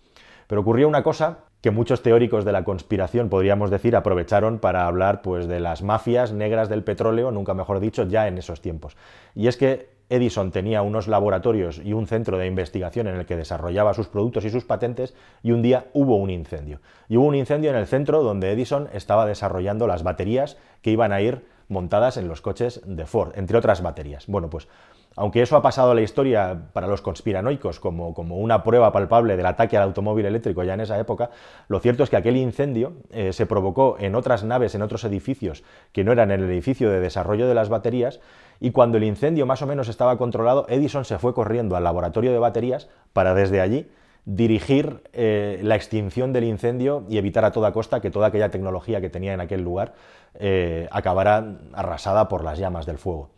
Pero 0.53 0.61
ocurrió 0.61 0.87
una 0.87 1.03
cosa 1.03 1.39
que 1.63 1.71
muchos 1.71 2.03
teóricos 2.03 2.45
de 2.45 2.53
la 2.53 2.63
conspiración, 2.63 3.31
podríamos 3.31 3.71
decir, 3.71 3.97
aprovecharon 3.97 4.59
para 4.59 4.87
hablar 4.87 5.23
pues, 5.23 5.49
de 5.49 5.61
las 5.61 5.81
mafias 5.81 6.35
negras 6.35 6.69
del 6.69 6.85
petróleo, 6.85 7.31
nunca 7.31 7.55
mejor 7.55 7.81
dicho, 7.81 8.03
ya 8.03 8.29
en 8.29 8.37
esos 8.37 8.61
tiempos. 8.61 8.99
Y 9.35 9.47
es 9.47 9.57
que 9.57 9.89
Edison 10.11 10.51
tenía 10.51 10.83
unos 10.83 11.09
laboratorios 11.09 11.81
y 11.83 11.95
un 11.95 12.07
centro 12.07 12.37
de 12.37 12.49
investigación 12.49 13.07
en 13.07 13.17
el 13.17 13.25
que 13.25 13.39
desarrollaba 13.39 13.95
sus 13.95 14.09
productos 14.09 14.45
y 14.45 14.51
sus 14.51 14.67
patentes 14.67 15.15
y 15.43 15.53
un 15.53 15.63
día 15.63 15.87
hubo 15.95 16.17
un 16.17 16.29
incendio. 16.29 16.83
Y 17.09 17.17
hubo 17.17 17.29
un 17.29 17.35
incendio 17.35 17.71
en 17.71 17.77
el 17.77 17.87
centro 17.87 18.23
donde 18.23 18.53
Edison 18.53 18.91
estaba 18.93 19.25
desarrollando 19.25 19.87
las 19.87 20.03
baterías 20.03 20.59
que 20.83 20.91
iban 20.91 21.13
a 21.13 21.23
ir 21.23 21.47
montadas 21.69 22.19
en 22.19 22.29
los 22.29 22.43
coches 22.43 22.83
de 22.85 23.07
Ford, 23.07 23.33
entre 23.37 23.57
otras 23.57 23.81
baterías. 23.81 24.27
Bueno, 24.27 24.51
pues 24.51 24.69
aunque 25.17 25.43
eso 25.43 25.57
ha 25.57 25.63
pasado 25.63 25.93
a 25.93 25.95
la 25.95 26.03
historia 26.03 26.69
para 26.73 26.87
los 26.87 27.03
conspiranoicos 27.03 27.81
como, 27.81 28.11
una 28.11 28.63
prueba 28.63 28.93
palpable 28.93 29.37
del 29.37 29.47
ataque 29.47 29.77
al 29.77 29.85
automóvil 29.85 30.27
eléctrico 30.27 30.63
ya 30.65 30.75
en 30.75 30.81
esa 30.81 30.99
época, 30.99 31.31
lo 31.69 31.81
cierto 31.81 32.03
es 32.03 32.11
que 32.11 32.17
aquel 32.17 32.37
incendio 32.37 32.95
eh, 33.11 33.33
se 33.33 33.47
provocó 33.47 33.97
en 33.99 34.15
otras 34.15 34.45
naves, 34.45 34.75
en 34.75 34.83
otros 34.83 35.05
edificios 35.05 35.65
que 35.93 36.05
no 36.05 36.13
eran 36.13 36.31
el 36.31 36.43
edificio 36.45 36.91
de 36.91 37.01
desarrollo 37.01 37.49
de 37.49 37.55
las 37.55 37.69
baterías, 37.69 38.21
y 38.61 38.71
cuando 38.71 38.97
el 38.99 39.05
incendio 39.05 39.45
más 39.45 39.61
o 39.63 39.67
menos 39.67 39.89
estaba 39.89 40.17
controlado, 40.19 40.67
Edison 40.69 41.05
se 41.05 41.19
fue 41.19 41.35
corriendo 41.35 41.75
al 41.77 41.85
laboratorio 41.85 42.33
de 42.33 42.39
baterías 42.39 42.89
para 43.13 43.35
desde 43.35 43.61
allí 43.61 43.89
dirigir 44.25 45.03
eh, 45.13 45.59
la 45.65 45.75
extinción 45.75 46.33
del 46.33 46.45
incendio 46.45 47.05
y 47.09 47.19
evitar 47.19 47.45
a 47.45 47.51
toda 47.51 47.73
costa 47.73 48.01
que 48.01 48.11
toda 48.11 48.29
aquella 48.29 48.51
tecnología 48.51 49.01
que 49.01 49.11
tenía 49.11 49.35
en 49.35 49.41
aquel 49.41 49.63
lugar 49.63 49.95
eh, 50.35 50.89
acabara 50.93 51.57
arrasada 51.73 52.29
por 52.29 52.45
las 52.45 52.59
llamas 52.59 52.87
del 52.87 52.99
fuego. 52.99 53.31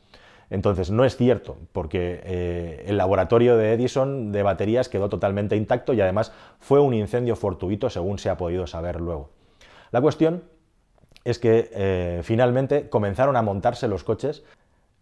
Entonces, 0.51 0.91
no 0.91 1.05
es 1.05 1.17
cierto, 1.17 1.57
porque 1.73 2.21
eh, 2.25 2.85
el 2.87 2.97
laboratorio 2.97 3.57
de 3.57 3.73
Edison 3.73 4.33
de 4.33 4.43
baterías 4.43 4.89
quedó 4.89 5.09
totalmente 5.09 5.57
intacto 5.57 5.93
y 5.93 6.01
además 6.01 6.33
fue 6.59 6.81
un 6.81 6.95
incendio 6.95 7.37
fortuito, 7.37 7.91
según 7.91 8.19
se 8.19 8.31
ha 8.31 8.37
podido 8.37 8.67
saber 8.67 9.01
luego. 9.01 9.31
La 9.91 10.01
cuestión 10.01 10.45
es 11.25 11.39
que 11.39 11.71
eh, 11.73 12.21
finalmente 12.23 12.89
comenzaron 12.89 13.37
a 13.37 13.43
montarse 13.43 13.89
los 13.89 14.05
coches. 14.05 14.45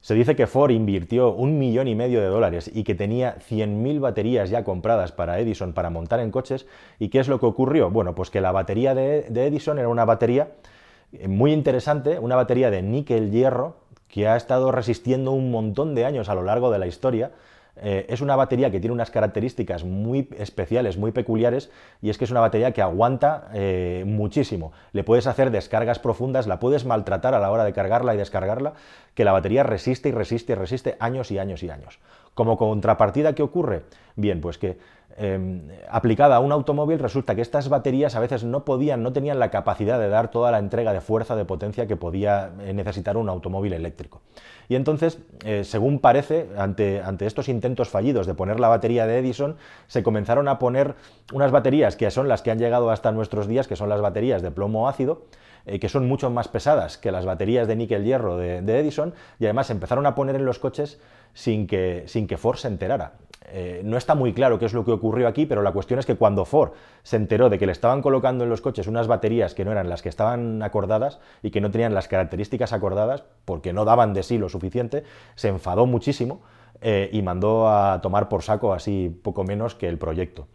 Se 0.01 0.15
dice 0.15 0.35
que 0.35 0.47
Ford 0.47 0.71
invirtió 0.71 1.33
un 1.33 1.59
millón 1.59 1.87
y 1.87 1.95
medio 1.95 2.21
de 2.21 2.27
dólares 2.27 2.71
y 2.73 2.83
que 2.83 2.95
tenía 2.95 3.37
100.000 3.49 4.01
baterías 4.01 4.51
ya 4.51 4.65
compradas 4.65 5.13
para 5.13 5.39
Edison 5.39 5.73
para 5.73 5.91
montar 5.91 6.21
en 6.21 6.31
coches. 6.31 6.67
¿Y 6.99 7.09
qué 7.09 7.21
es 7.21 7.29
lo 7.29 7.39
que 7.39 7.47
ocurrió? 7.47 7.91
Bueno, 7.91 8.15
pues 8.15 8.31
que 8.31 8.41
la 8.41 8.53
batería 8.53 8.95
de 8.95 9.27
Edison 9.29 9.79
era 9.79 9.89
una 9.89 10.05
batería 10.05 10.53
muy 11.29 11.53
interesante, 11.53 12.19
una 12.19 12.37
batería 12.37 12.71
de 12.71 12.83
níquel-hierro 12.83 13.82
que 14.13 14.29
ha 14.29 14.37
estado 14.37 14.71
resistiendo 14.71 15.33
un 15.33 15.51
montón 15.51 15.95
de 15.95 16.05
años 16.05 16.29
a 16.29 16.35
lo 16.35 16.43
largo 16.43 16.71
de 16.71 16.79
la 16.79 16.87
historia. 16.87 17.31
Eh, 17.77 18.05
es 18.11 18.21
una 18.21 18.37
batería 18.37 18.71
que 18.71 18.79
tiene 18.79 18.93
unas 18.93 19.11
características 19.11 19.85
muy 19.85 20.29
especiales, 20.37 20.99
muy 20.99 21.13
peculiares, 21.13 21.71
y 22.03 22.11
es 22.11 22.19
que 22.19 22.27
es 22.27 22.31
una 22.31 22.41
batería 22.41 22.73
que 22.73 22.83
aguanta 22.83 23.49
eh, 23.55 24.05
muchísimo. 24.07 24.73
Le 24.93 25.03
puedes 25.03 25.27
hacer 25.27 25.51
descargas 25.51 25.99
profundas, 25.99 26.47
la 26.47 26.61
puedes 26.61 26.85
maltratar 26.85 27.35
a 27.35 27.41
la 27.41 27.51
hora 27.51 27.65
de 27.65 27.73
cargarla 27.73 28.15
y 28.15 28.19
descargarla, 28.19 28.75
que 29.15 29.25
la 29.25 29.33
batería 29.33 29.63
resiste 29.63 30.11
y 30.11 30.13
resiste 30.13 30.53
y 30.53 30.57
resiste 30.57 30.97
años 31.01 31.31
y 31.31 31.39
años 31.39 31.63
y 31.63 31.71
años. 31.71 31.99
Como 32.35 32.59
contrapartida, 32.59 33.35
¿qué 33.35 33.43
ocurre? 33.43 33.85
Bien, 34.15 34.43
pues 34.43 34.59
que 34.59 34.77
em, 35.17 35.69
aplicada 35.89 36.37
a 36.37 36.41
un 36.41 36.53
automóvil 36.53 36.99
resulta 36.99 37.35
que 37.35 37.43
estas 37.43 37.69
baterías 37.69 38.15
a 38.15 38.21
veces 38.21 38.45
no 38.45 38.65
podían, 38.65 39.03
no 39.03 39.13
tenían 39.13 39.39
la 39.39 39.51
capacidad 39.51 39.99
de 39.99 40.09
dar 40.09 40.31
toda 40.31 40.51
la 40.51 40.59
entrega 40.59 40.93
de 40.93 41.01
fuerza, 41.01 41.37
de 41.37 41.45
potencia 41.45 41.87
que 41.87 41.97
podía 41.97 42.51
eh, 42.61 42.73
necesitar 42.73 43.17
un 43.17 43.29
automóvil 43.29 43.73
eléctrico. 43.73 44.21
Y 44.69 44.75
entonces, 44.75 45.19
eh, 45.45 45.65
según 45.65 45.99
parece, 45.99 46.49
ante, 46.57 47.03
ante 47.03 47.27
estos 47.27 47.49
intentos 47.49 47.89
fallidos 47.89 48.27
de 48.27 48.35
poner 48.35 48.61
la 48.61 48.69
batería 48.69 49.07
de 49.07 49.19
Edison, 49.19 49.57
se 49.87 50.03
comenzaron 50.03 50.49
a 50.49 50.59
poner 50.59 50.95
unas 51.33 51.51
baterías 51.51 51.97
que 51.97 52.11
son 52.11 52.29
las 52.29 52.43
que 52.43 52.51
han 52.51 52.59
llegado 52.59 52.91
hasta 52.91 53.13
nuestros 53.13 53.47
días, 53.49 53.69
que 53.69 53.77
son 53.77 53.89
las 53.89 54.01
baterías 54.01 54.41
de 54.41 54.51
plomo 54.51 54.89
ácido, 54.89 55.23
eh, 55.67 55.79
que 55.79 55.89
son 55.89 56.09
mucho 56.09 56.31
más 56.31 56.49
pesadas 56.49 56.99
que 56.99 57.13
las 57.13 57.25
baterías 57.25 57.69
de 57.69 57.77
níquel-hierro 57.77 58.37
de, 58.37 58.79
Edison, 58.79 59.15
y 59.39 59.45
además 59.45 59.71
empezaron 59.71 60.07
a 60.07 60.15
poner 60.15 60.37
en 60.37 60.45
los 60.45 60.59
coches 60.59 61.01
sin 61.35 61.67
que, 61.67 62.05
sin 62.07 62.27
que 62.27 62.37
Ford 62.37 62.57
se 62.57 62.69
enterara. 62.69 63.15
Eh, 63.55 63.83
no 63.85 63.97
está 63.97 64.15
muy 64.15 64.33
claro 64.33 64.59
qué 64.59 64.65
es 64.65 64.73
lo 64.73 64.85
que 64.85 64.93
ocurrió 64.93 65.29
aquí, 65.29 65.47
pero 65.47 65.63
la 65.63 65.73
cuestión 65.73 65.99
es 65.99 66.07
que 66.07 66.15
cuando 66.15 66.45
Ford 66.45 66.73
se 67.03 67.17
enteró 67.17 67.51
de 67.51 67.59
que 67.59 67.67
le 67.67 67.73
estaban 67.73 68.01
colocando 68.01 68.45
en 68.45 68.51
los 68.51 68.61
coches 68.61 68.87
unas 68.87 69.09
baterías 69.09 69.55
que 69.55 69.65
no 69.65 69.73
eran 69.73 69.89
las 69.89 70.01
que 70.01 70.09
estaban 70.09 70.63
acordadas 70.63 71.19
y 71.43 71.51
que 71.51 71.61
no 71.61 71.71
tenían 71.71 71.93
las 71.93 72.09
características 72.09 72.73
acordadas, 72.73 73.25
porque 73.45 73.73
no 73.73 73.85
daban 73.85 74.15
de 74.15 74.23
sí 74.23 74.39
lo 74.39 74.49
suficiente, 74.49 75.05
se 75.35 75.49
enfadó 75.49 75.87
muchísimo 75.87 76.43
eh, 76.81 77.11
y 77.13 77.23
mandó 77.23 77.69
a 77.69 78.01
tomar 78.01 78.29
por 78.29 78.43
saco 78.43 78.73
así 78.73 79.15
poco 79.23 79.45
menos 79.45 79.75
que 79.75 79.89
el 79.89 79.99
proyecto. 79.99 80.47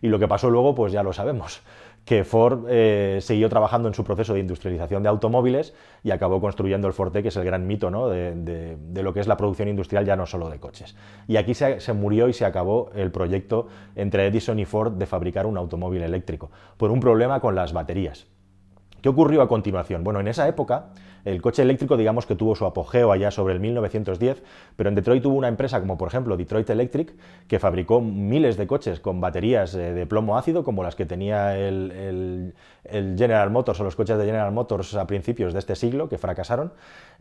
Y 0.00 0.08
lo 0.08 0.18
que 0.18 0.28
pasó 0.28 0.50
luego, 0.50 0.74
pues 0.74 0.92
ya 0.92 1.02
lo 1.02 1.12
sabemos 1.12 1.62
que 2.04 2.24
Ford 2.24 2.66
eh, 2.68 3.18
siguió 3.22 3.48
trabajando 3.48 3.88
en 3.88 3.94
su 3.94 4.04
proceso 4.04 4.34
de 4.34 4.40
industrialización 4.40 5.02
de 5.02 5.08
automóviles 5.08 5.74
y 6.02 6.10
acabó 6.10 6.40
construyendo 6.40 6.86
el 6.86 6.92
Forte, 6.92 7.22
que 7.22 7.28
es 7.28 7.36
el 7.36 7.44
gran 7.44 7.66
mito 7.66 7.90
¿no? 7.90 8.08
de, 8.08 8.76
lo 8.94 9.14
que 9.14 9.20
es 9.20 9.26
la 9.26 9.36
producción 9.36 9.68
industrial 9.68 10.04
ya 10.04 10.16
no 10.16 10.26
solo 10.26 10.50
de 10.50 10.58
coches. 10.58 10.94
Y 11.26 11.36
aquí 11.36 11.54
se, 11.54 11.80
se, 11.80 11.92
murió 11.92 12.28
y 12.28 12.32
se 12.32 12.44
acabó 12.44 12.90
el 12.94 13.10
proyecto 13.10 13.68
entre 13.96 14.26
Edison 14.26 14.58
y 14.58 14.64
Ford 14.64 14.92
de 14.92 15.06
fabricar 15.06 15.46
un 15.46 15.56
automóvil 15.56 16.02
eléctrico, 16.02 16.50
por 16.76 16.90
un 16.90 17.00
problema 17.00 17.40
con 17.40 17.54
las 17.54 17.72
baterías. 17.72 18.26
¿Qué 19.04 19.10
ocurrió 19.10 19.42
a 19.42 19.48
continuación? 19.48 20.02
Bueno, 20.02 20.20
en 20.20 20.28
esa 20.28 20.48
época 20.48 20.86
el 21.26 21.42
coche 21.42 21.60
eléctrico 21.60 21.98
digamos 21.98 22.24
que 22.24 22.36
tuvo 22.36 22.54
su 22.54 22.64
apogeo 22.64 23.12
allá 23.12 23.30
sobre 23.30 23.52
el 23.52 23.60
1910, 23.60 24.42
pero 24.76 24.88
en 24.88 24.94
Detroit 24.94 25.26
hubo 25.26 25.36
una 25.36 25.48
empresa 25.48 25.78
como 25.78 25.98
por 25.98 26.08
ejemplo 26.08 26.38
Detroit 26.38 26.70
Electric 26.70 27.12
que 27.46 27.58
fabricó 27.58 28.00
miles 28.00 28.56
de 28.56 28.66
coches 28.66 29.00
con 29.00 29.20
baterías 29.20 29.74
eh, 29.74 29.92
de 29.92 30.06
plomo 30.06 30.38
ácido 30.38 30.64
como 30.64 30.82
las 30.82 30.96
que 30.96 31.04
tenía 31.04 31.54
el, 31.58 32.54
General 32.86 33.50
Motors 33.50 33.78
o 33.80 33.84
los 33.84 33.94
coches 33.94 34.16
de 34.16 34.24
General 34.24 34.50
Motors 34.52 34.94
a 34.94 35.06
principios 35.06 35.52
de 35.52 35.58
este 35.58 35.76
siglo 35.76 36.08
que 36.08 36.16
fracasaron 36.16 36.72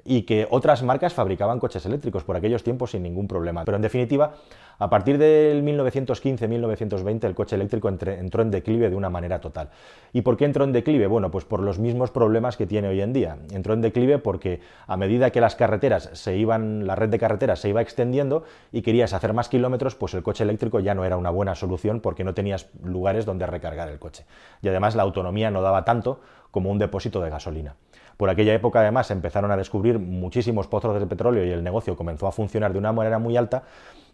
y 0.05 0.24
que 0.24 0.48
otras 0.50 0.83
marcas 0.83 1.13
fabricaban 1.13 1.60
coches 1.60 1.86
eléctricos 1.86 2.24
por 2.24 2.36
aquellos 2.36 2.63
tiempos 2.63 2.91
sin 2.91 3.03
ningún 3.03 3.27
problema. 3.27 3.63
Pero 3.65 3.77
en 3.77 3.81
definitiva, 3.81 4.33
a 4.79 4.89
partir 4.89 5.17
del 5.17 5.63
1915-1920 5.63 7.24
el 7.25 7.36
coche 7.36 7.55
eléctrico 7.55 7.89
entró 7.89 8.41
en 8.41 8.51
declive 8.51 8.89
de 8.89 8.95
una 8.95 9.10
manera 9.10 9.39
total. 9.39 9.69
¿Y 10.12 10.22
por 10.22 10.36
qué 10.36 10.45
entró 10.45 10.63
en 10.63 10.74
declive? 10.74 11.07
Bueno, 11.07 11.31
pues 11.31 11.45
por 11.45 11.62
los 11.62 11.79
mismos 11.79 12.12
problemas 12.12 12.57
que 12.57 12.65
tiene 12.65 12.89
hoy 12.89 13.01
en 13.01 13.13
día. 13.13 13.38
Entró 13.51 13.74
en 13.74 13.81
declive 13.81 14.19
porque 14.19 14.62
a 14.88 14.98
medida 14.98 15.29
que 15.29 15.41
las 15.41 15.55
carreteras 15.55 16.10
se 16.13 16.36
iban, 16.36 16.86
la 16.86 16.95
red 16.95 17.10
de 17.10 17.19
carreteras 17.19 17.60
se 17.60 17.69
iba 17.69 17.81
extendiendo 17.81 18.43
y 18.72 18.81
querías 18.81 19.13
hacer 19.13 19.33
más 19.33 19.48
kilómetros, 19.48 19.95
pues 19.95 20.13
el 20.13 20.24
coche 20.24 20.43
eléctrico 20.43 20.79
ya 20.79 20.95
no 20.95 21.05
era 21.05 21.17
una 21.17 21.29
buena 21.29 21.55
solución 21.55 22.01
porque 22.01 22.24
no 22.24 22.33
tenías 22.33 22.67
lugares 22.83 23.25
donde 23.25 23.45
recargar 23.45 23.89
el 23.89 24.00
coche. 24.00 24.25
Y 24.62 24.67
además 24.67 24.95
la 24.95 25.03
autonomía 25.03 25.51
no 25.51 25.62
daba 25.62 25.86
tanto 25.86 26.19
como 26.51 26.69
un 26.72 26.77
depósito 26.77 27.22
de 27.22 27.29
gasolina. 27.29 27.75
Por 28.17 28.29
aquella 28.29 28.53
época 28.53 28.79
además 28.79 29.12
empezaron 29.12 29.51
a 29.51 29.58
descubrir 29.58 30.00
muchísimos 30.00 30.67
pozos 30.67 31.00
de 31.00 31.05
petróleo 31.08 31.46
y 31.46 31.51
el 31.51 31.63
negocio 31.63 31.96
comenzó 31.96 32.27
a 32.27 32.32
funcionar 32.32 32.74
de 32.74 32.79
una 32.79 32.91
manera 32.91 33.20
muy 33.20 33.38
alta 33.38 33.63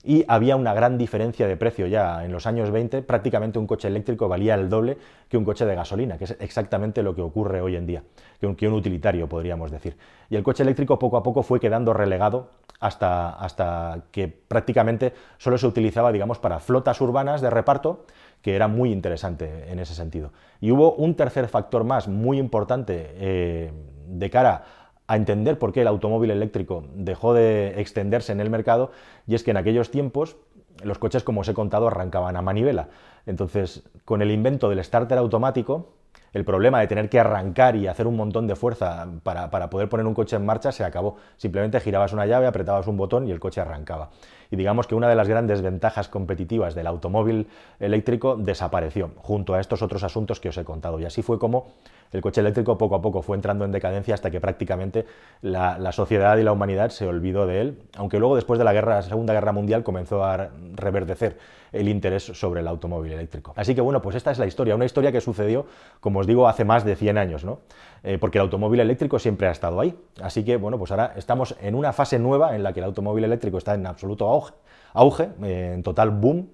y 0.03 0.23
había 0.27 0.55
una 0.55 0.73
gran 0.73 0.97
diferencia 0.97 1.47
de 1.47 1.57
precio 1.57 1.85
ya 1.87 2.23
en 2.23 2.31
los 2.31 2.47
años 2.47 2.71
20, 2.71 3.01
prácticamente 3.01 3.59
un 3.59 3.67
coche 3.67 3.89
eléctrico 3.89 4.29
valía 4.29 4.55
el 4.55 4.69
doble 4.69 4.97
que 5.27 5.37
un 5.37 5.43
coche 5.43 5.65
de 5.65 5.75
gasolina, 5.75 6.17
que 6.17 6.23
es 6.23 6.37
exactamente 6.39 7.03
lo 7.03 7.13
que 7.13 7.21
ocurre 7.21 7.59
hoy 7.59 7.75
en 7.75 7.85
día, 7.85 8.03
que 8.39 8.47
un, 8.47 8.55
que 8.55 8.67
un 8.67 8.75
utilitario 8.75 9.27
podríamos 9.27 9.71
decir. 9.71 9.97
Y 10.29 10.37
el 10.37 10.43
coche 10.43 10.63
eléctrico 10.63 10.97
poco 10.97 11.17
a 11.17 11.23
poco 11.23 11.43
fue 11.43 11.59
quedando 11.59 11.93
relegado 11.93 12.51
hasta, 12.79 13.31
hasta 13.31 14.03
que 14.11 14.29
prácticamente 14.29 15.13
solo 15.37 15.57
se 15.57 15.67
utilizaba, 15.67 16.13
digamos, 16.13 16.39
para 16.39 16.59
flotas 16.59 17.01
urbanas 17.01 17.41
de 17.41 17.49
reparto, 17.49 18.05
que 18.41 18.55
era 18.55 18.67
muy 18.67 18.91
interesante 18.91 19.71
en 19.71 19.79
ese 19.79 19.93
sentido. 19.93 20.31
Y 20.61 20.71
hubo 20.71 20.93
un 20.93 21.15
tercer 21.15 21.47
factor 21.47 21.83
más 21.83 22.07
muy 22.07 22.37
importante 22.37 23.11
eh, 23.15 23.71
de 24.07 24.29
cara 24.29 24.63
a 25.07 25.15
entender 25.15 25.57
por 25.57 25.73
qué 25.73 25.81
el 25.81 25.87
automóvil 25.87 26.31
eléctrico 26.31 26.83
dejó 26.93 27.33
de 27.33 27.79
extenderse 27.81 28.31
en 28.31 28.39
el 28.39 28.49
mercado, 28.49 28.91
y 29.25 29.35
es 29.35 29.43
que 29.43 29.51
en 29.51 29.57
aquellos 29.57 29.89
tiempos 29.89 30.37
los 30.83 30.99
coches, 30.99 31.23
como 31.23 31.41
os 31.41 31.47
he 31.47 31.53
contado, 31.53 31.87
arrancaban 31.87 32.37
a 32.37 32.41
manivela. 32.41 32.89
Entonces, 33.25 33.83
con 34.05 34.21
el 34.21 34.31
invento 34.31 34.69
del 34.69 34.83
starter 34.83 35.17
automático, 35.17 35.93
el 36.33 36.45
problema 36.45 36.79
de 36.79 36.87
tener 36.87 37.09
que 37.09 37.19
arrancar 37.19 37.75
y 37.75 37.87
hacer 37.87 38.07
un 38.07 38.15
montón 38.15 38.47
de 38.47 38.55
fuerza 38.55 39.07
para, 39.23 39.69
poder 39.69 39.89
poner 39.89 40.05
un 40.05 40.13
coche 40.13 40.35
en 40.35 40.45
marcha 40.45 40.71
se 40.71 40.83
acabó. 40.83 41.17
Simplemente 41.37 41.79
girabas 41.79 42.13
una 42.13 42.25
llave, 42.25 42.47
apretabas 42.47 42.87
un 42.87 42.97
botón 42.97 43.27
y 43.27 43.31
el 43.31 43.39
coche 43.39 43.61
arrancaba. 43.61 44.09
Y 44.51 44.55
digamos 44.55 44.87
que 44.87 44.95
una 44.95 45.07
de 45.07 45.15
las 45.15 45.27
grandes 45.27 45.61
ventajas 45.61 46.07
competitivas 46.07 46.73
del 46.73 46.87
automóvil 46.87 47.47
eléctrico 47.79 48.35
desapareció, 48.35 49.11
junto 49.17 49.53
a 49.53 49.59
estos 49.59 49.81
otros 49.81 50.03
asuntos 50.03 50.39
que 50.39 50.49
os 50.49 50.57
he 50.57 50.63
contado. 50.63 50.99
Y 50.99 51.05
así 51.05 51.21
fue 51.21 51.37
como 51.37 51.67
el 52.11 52.21
coche 52.21 52.41
eléctrico 52.41 52.77
poco 52.77 52.95
a 52.95 53.01
poco 53.01 53.21
fue 53.21 53.35
entrando 53.35 53.65
en 53.65 53.71
decadencia 53.71 54.15
hasta 54.15 54.31
que 54.31 54.41
prácticamente 54.41 55.05
la, 55.41 55.91
sociedad 55.91 56.37
y 56.37 56.43
la 56.43 56.51
humanidad 56.51 56.89
se 56.89 57.05
olvidó 57.05 57.45
de 57.45 57.61
él, 57.61 57.83
aunque 57.97 58.19
luego 58.19 58.35
después 58.35 58.57
de 58.57 58.65
la 58.65 59.01
Segunda 59.03 59.33
Guerra 59.33 59.51
Mundial 59.51 59.83
comenzó 59.83 60.23
a 60.23 60.49
reverdecer 60.73 61.37
el 61.71 61.87
interés 61.87 62.23
sobre 62.23 62.61
el 62.61 62.67
automóvil 62.67 63.11
eléctrico. 63.11 63.53
Así 63.55 63.75
que 63.75 63.81
bueno, 63.81 64.01
pues 64.01 64.15
esta 64.15 64.31
es 64.31 64.39
la 64.39 64.47
historia, 64.47 64.73
una 64.73 64.85
historia 64.85 65.11
que 65.11 65.21
sucedió, 65.21 65.67
como 65.99 66.18
os 66.21 66.27
digo, 66.27 66.47
hace 66.47 66.65
más 66.65 66.83
de 66.83 66.95
100 66.95 67.17
años, 67.17 67.45
¿no? 67.45 67.59
Eh, 68.03 68.17
porque 68.17 68.37
el 68.37 68.43
automóvil 68.43 68.79
eléctrico 68.79 69.19
siempre 69.19 69.47
ha 69.47 69.51
estado 69.51 69.79
ahí. 69.79 69.97
Así 70.21 70.43
que 70.45 70.57
bueno, 70.57 70.77
pues 70.77 70.91
ahora 70.91 71.13
estamos 71.17 71.55
en 71.61 71.75
una 71.75 71.93
fase 71.93 72.19
nueva 72.19 72.55
en 72.55 72.63
la 72.63 72.73
que 72.73 72.79
el 72.79 72.85
automóvil 72.85 73.23
eléctrico 73.23 73.57
está 73.57 73.73
en 73.73 73.85
absoluto 73.85 74.27
auge, 74.27 74.53
auge 74.93 75.29
eh, 75.43 75.71
en 75.75 75.83
total 75.83 76.11
boom, 76.11 76.49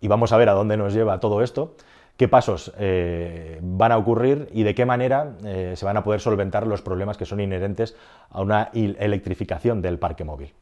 y 0.00 0.08
vamos 0.08 0.32
a 0.32 0.36
ver 0.36 0.48
a 0.48 0.52
dónde 0.52 0.76
nos 0.76 0.94
lleva 0.94 1.20
todo 1.20 1.42
esto 1.42 1.74
qué 2.16 2.26
pasos 2.26 2.72
eh, 2.78 3.60
van 3.62 3.92
a 3.92 3.98
ocurrir 3.98 4.48
y 4.52 4.64
de 4.64 4.74
qué 4.74 4.84
manera 4.84 5.36
se 5.74 5.84
van 5.84 5.96
a 5.96 6.02
poder 6.02 6.20
solventar 6.20 6.66
los 6.66 6.82
problemas 6.82 7.16
que 7.16 7.24
son 7.24 7.38
inherentes 7.38 7.96
a 8.30 8.42
una 8.42 8.70
electrificación 8.72 9.82
del 9.82 10.00
parque 10.00 10.24
móvil. 10.24 10.52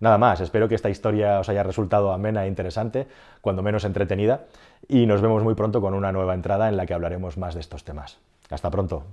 Nada 0.00 0.18
más, 0.18 0.40
espero 0.40 0.68
que 0.68 0.74
esta 0.74 0.90
historia 0.90 1.40
os 1.40 1.48
haya 1.48 1.62
resultado 1.62 2.12
amena 2.12 2.44
e 2.44 2.48
interesante, 2.48 3.08
cuando 3.40 3.62
menos 3.62 3.84
entretenida, 3.84 4.46
y 4.86 5.06
nos 5.06 5.20
vemos 5.20 5.42
muy 5.42 5.54
pronto 5.54 5.80
con 5.80 5.94
una 5.94 6.12
nueva 6.12 6.34
entrada 6.34 6.68
en 6.68 6.76
la 6.76 6.86
que 6.86 6.94
hablaremos 6.94 7.36
más 7.36 7.54
de 7.54 7.60
estos 7.60 7.84
temas. 7.84 8.18
Hasta 8.50 8.70
pronto. 8.70 9.04